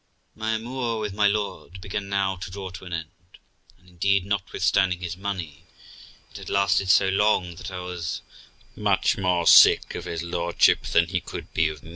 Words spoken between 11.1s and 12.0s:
could be of me.